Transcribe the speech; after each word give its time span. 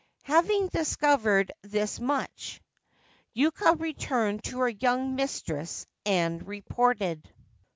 Having 0.23 0.69
discovered 0.69 1.51
this 1.61 1.99
much, 1.99 2.59
Yuka 3.37 3.75
returned 3.79 4.43
to 4.45 4.57
her 4.61 4.69
young 4.69 5.13
mistress 5.13 5.85
and 6.07 6.47
reported. 6.47 7.31